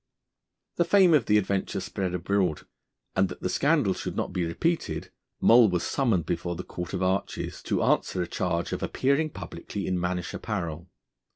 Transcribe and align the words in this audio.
The 0.77 0.83
fame 0.83 1.13
of 1.13 1.27
the 1.27 1.37
adventure 1.37 1.79
spread 1.79 2.15
abroad, 2.15 2.65
and 3.15 3.29
that 3.29 3.41
the 3.41 3.49
scandal 3.49 3.93
should 3.93 4.15
not 4.15 4.33
be 4.33 4.43
repeated 4.43 5.11
Moll 5.39 5.69
was 5.69 5.83
summoned 5.83 6.25
before 6.25 6.55
the 6.55 6.63
Court 6.63 6.93
of 6.95 7.03
Arches 7.03 7.61
to 7.61 7.83
answer 7.83 8.19
a 8.23 8.27
charge 8.27 8.71
of 8.73 8.81
appearing 8.81 9.29
publicly 9.29 9.85
in 9.85 9.99
mannish 10.01 10.33
apparel. 10.33 10.89